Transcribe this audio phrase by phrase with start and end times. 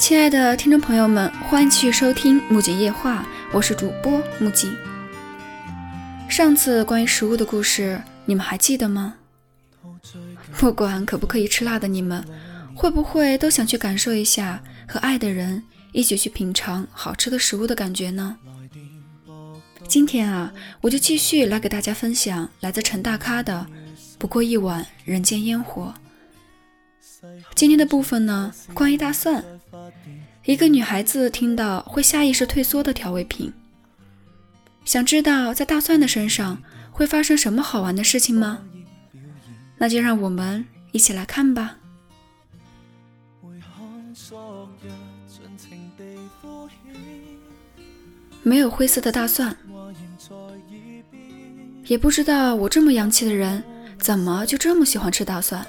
[0.00, 4.74] 亲爱的听众朋友们，欢迎继续收听《木槿夜话》，我是主播木槿。
[6.26, 9.16] 上次关于食物的故事，你们还记得吗？
[10.56, 12.24] 不管可不可以吃辣的你们，
[12.74, 15.62] 会不会都想去感受一下和爱的人
[15.92, 18.38] 一起去品尝好吃的食物的感觉呢？
[19.86, 23.66] 今天啊，我就继续来给大家分享来自陈大咖的
[24.18, 25.92] 《不过一碗人间烟火》。
[27.54, 29.44] 今天的部分呢，关于大蒜。
[30.44, 33.52] 一个女孩子听到会下意识退缩的调味品，
[34.84, 38.60] 想知道在大蒜的身上会发生什么好玩的事情吗？
[39.78, 41.76] 那就让我们一起来看吧。
[48.42, 49.54] 没有灰色的大蒜，
[51.86, 53.62] 也不知道我这么洋气的人
[53.98, 55.64] 怎么就这么喜欢吃大蒜。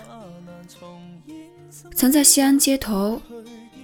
[1.93, 3.21] 曾在西安街头。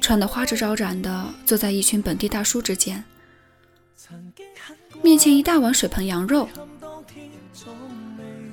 [0.08, 3.03] 穿得花枝招展的，坐在一群本地大叔之间，
[5.02, 6.47] 面前一大碗水盆羊肉，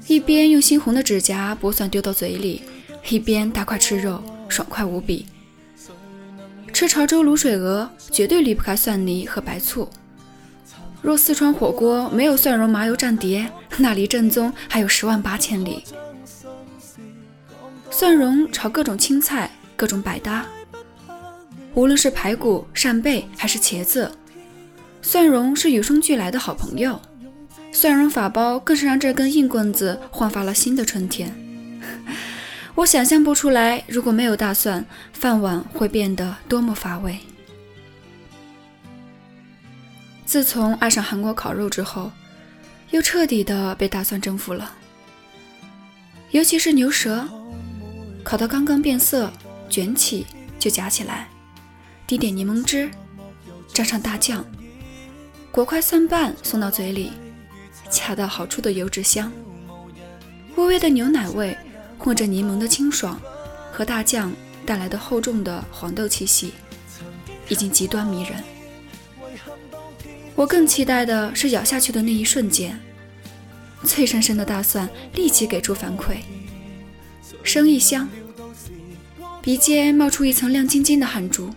[0.08, 2.62] 一边用猩红的指甲剥蒜丢到嘴里，
[3.08, 5.26] 一边大块吃肉，爽快无比。
[6.72, 9.88] 吃潮州卤水鹅绝对离不开蒜泥和白醋，
[11.02, 15.84] 若四川火锅没有蒜蓉麻油蘸碟，那离正宗还有十万八千里。
[17.92, 20.44] 蒜蓉炒各种青菜，各种百搭。
[21.74, 24.10] 无论是排骨、扇贝还是茄子，
[25.02, 27.00] 蒜蓉是与生俱来的好朋友。
[27.72, 31.34] 蒜蓉法包更是让这根硬棍子焕发了新的春天。
[32.76, 37.18] 我想象不出来，如果没有大蒜，饭碗会变得多么乏味。
[40.24, 42.10] 自从爱上韩国烤肉之后，
[42.90, 44.72] 又彻底的被大蒜征服了。
[46.30, 47.28] 尤其是牛舌，
[48.22, 49.32] 烤到刚刚变色，
[49.68, 50.26] 卷起
[50.58, 51.28] 就夹起来。
[52.06, 52.90] 滴点柠檬汁，
[53.72, 54.44] 蘸上大酱，
[55.50, 57.12] 裹块蒜瓣送到嘴里，
[57.90, 59.32] 恰到好处的油脂香，
[60.56, 61.56] 微微的牛奶味
[61.98, 63.18] 混着柠檬的清爽
[63.72, 64.30] 和大酱
[64.66, 66.52] 带来的厚重的黄豆气息，
[67.48, 68.44] 已经极端迷人。
[70.34, 72.78] 我更期待的是咬下去的那一瞬间，
[73.84, 76.18] 脆生生的大蒜立即给出反馈，
[77.42, 78.06] 生一香，
[79.40, 81.48] 鼻尖冒出一层亮晶晶的汗珠。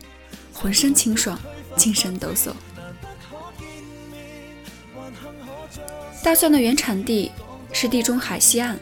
[0.59, 1.39] 浑身清爽，
[1.75, 2.51] 精神抖擞。
[6.23, 7.31] 大蒜的原产地
[7.71, 8.77] 是地中海西岸，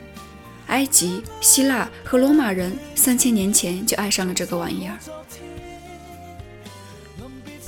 [0.67, 4.97] 埃及、希腊和罗马人三千年前就爱上了这个玩意儿。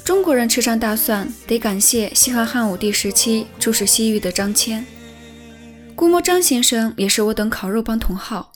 [0.05, 4.83] 中国人吃上大蒜，得感谢西汉汉武帝时期出使西域的张骞。
[5.95, 8.53] 估摸张先生也是我等烤肉帮同好。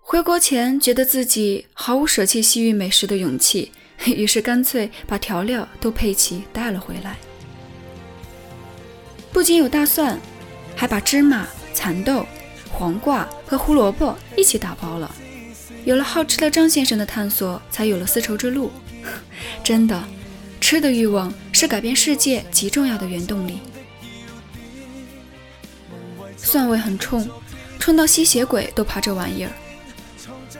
[0.00, 3.72] 回国前，觉得自己毫无舍弃西域美食的勇气。
[4.06, 7.16] 于是干脆把调料都配齐带了回来，
[9.32, 10.18] 不仅有大蒜，
[10.76, 12.24] 还把芝麻、蚕豆、
[12.70, 15.12] 黄瓜和胡萝卜一起打包了。
[15.84, 18.70] 有了好吃的张先生的探索，才有了丝绸之路。
[19.64, 20.02] 真的，
[20.60, 23.60] 吃的欲望是改变世界极重要的原动力。
[26.36, 27.28] 蒜味很冲，
[27.78, 29.50] 冲到吸血鬼都怕这玩意儿。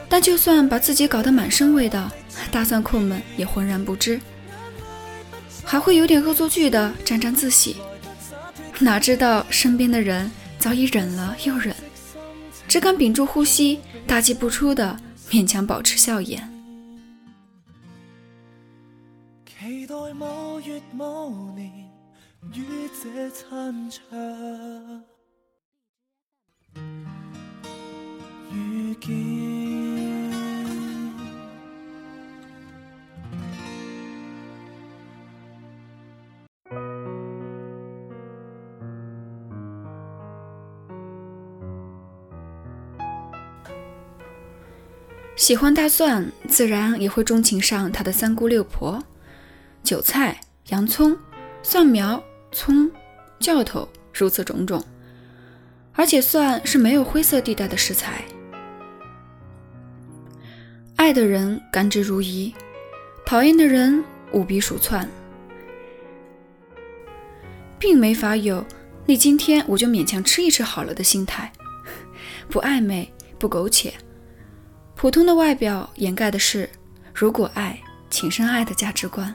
[0.09, 2.09] 但就算把自己搞得满身味道，
[2.51, 4.19] 大蒜控们也浑然不知，
[5.63, 7.75] 还会有点恶作剧的沾沾自喜。
[8.79, 11.75] 哪知道身边的人早已忍了又忍，
[12.67, 14.97] 只敢屏住呼吸，大气不出的
[15.29, 16.41] 勉强保持笑颜。
[19.45, 21.69] 期待某月某年
[22.53, 22.63] 与
[23.03, 23.99] 这餐桌
[28.53, 29.56] 遇见。
[45.37, 49.01] 喜欢大蒜，自然也会钟情上他的三姑六婆：
[49.83, 51.15] 韭菜、洋葱、
[51.61, 52.89] 蒜苗、葱、
[53.39, 54.83] 酵头，如此种种。
[55.93, 58.23] 而且蒜是没有灰色地带的食材。
[60.95, 62.51] 爱的人甘之如饴，
[63.23, 65.07] 讨厌的人无比鼠窜，
[67.77, 68.65] 并没法有
[69.05, 71.53] “你今天我就勉强吃一吃好了”的心态，
[72.49, 73.93] 不暧昧，不苟且。
[74.97, 76.67] 普通的外表掩盖的是，
[77.13, 77.79] 如果爱，
[78.09, 79.33] 请深爱的价值观。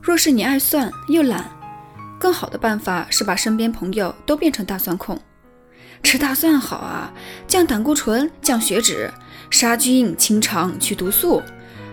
[0.00, 1.44] 若是你爱蒜又懒，
[2.18, 5.20] 更好的办法是把身边朋友都变成大蒜控，
[6.02, 7.12] 吃大蒜好啊，
[7.46, 9.12] 降胆固醇、降血脂、
[9.50, 11.42] 杀菌、清肠、去毒素，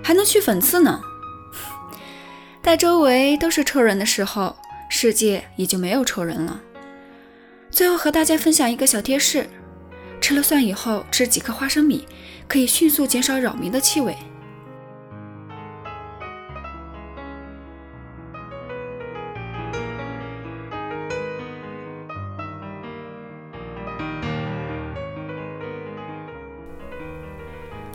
[0.02, 1.02] 还能去粉刺呢。
[2.64, 4.56] 待周围都是臭人的时候，
[4.88, 6.62] 世界也就没有臭人了。
[7.78, 9.48] 最后和大家分享一个小贴士：
[10.20, 12.08] 吃了蒜以后，吃几颗花生米，
[12.48, 14.18] 可以迅速减少扰民的气味。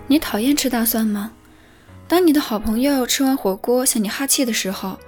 [0.07, 1.33] 你讨厌吃大蒜吗？
[2.07, 5.01] 当你的好朋友吃完火锅向你哈气的时候，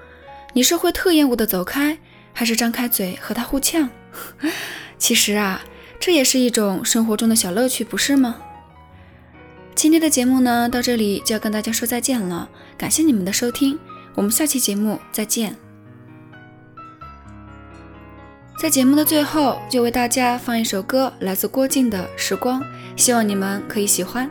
[0.52, 1.96] 你是会特厌恶的走开，
[2.32, 3.88] 还是张开嘴和他互呛？
[4.98, 5.62] 其实啊，
[6.00, 8.36] 这也是一种生活中的小乐趣，不是吗？
[9.74, 13.78] 今天的节目呢，到这里就要跟大家说再见了，感谢你们的收听，
[14.14, 15.56] 我们下期节目再见。
[18.56, 22.62] 在节目的最后，就为大家放一首歌，来自郭靖的《时光》，
[22.96, 24.30] 希望你们可以喜欢。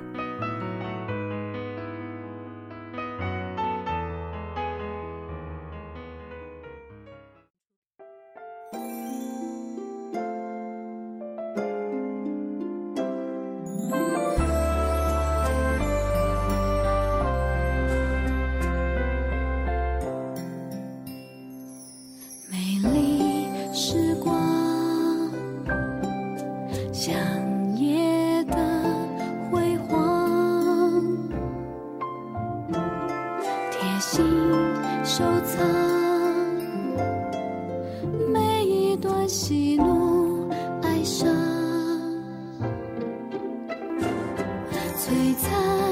[45.04, 45.83] 璀璨。